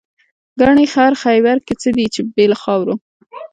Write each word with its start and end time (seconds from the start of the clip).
ګنې 0.59 0.85
خړ 0.93 1.13
خیبر 1.23 1.57
کې 1.65 1.73
څه 1.81 1.89
دي 1.95 2.05
بې 2.35 2.45
له 2.51 2.57
خاورو. 2.63 2.95